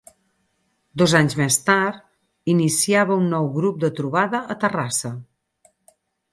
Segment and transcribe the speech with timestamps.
[1.01, 1.99] Dos anys més tard,
[2.55, 5.17] iniciava un nou grup de trobada a Terrassa.